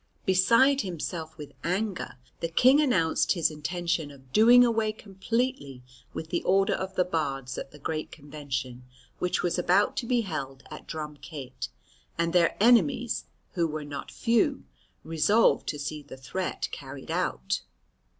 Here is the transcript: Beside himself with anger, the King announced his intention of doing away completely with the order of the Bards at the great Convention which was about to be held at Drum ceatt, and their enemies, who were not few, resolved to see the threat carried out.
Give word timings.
Beside 0.25 0.81
himself 0.81 1.37
with 1.37 1.51
anger, 1.63 2.17
the 2.39 2.47
King 2.49 2.81
announced 2.81 3.33
his 3.33 3.51
intention 3.51 4.09
of 4.09 4.33
doing 4.33 4.65
away 4.65 4.91
completely 4.91 5.83
with 6.11 6.31
the 6.31 6.41
order 6.41 6.73
of 6.73 6.95
the 6.95 7.05
Bards 7.05 7.55
at 7.55 7.69
the 7.69 7.77
great 7.77 8.11
Convention 8.11 8.83
which 9.19 9.43
was 9.43 9.59
about 9.59 9.95
to 9.97 10.07
be 10.07 10.21
held 10.21 10.63
at 10.71 10.87
Drum 10.87 11.17
ceatt, 11.17 11.67
and 12.17 12.33
their 12.33 12.57
enemies, 12.59 13.25
who 13.51 13.67
were 13.67 13.85
not 13.85 14.09
few, 14.09 14.63
resolved 15.03 15.67
to 15.67 15.77
see 15.77 16.01
the 16.01 16.17
threat 16.17 16.67
carried 16.71 17.11
out. 17.11 17.61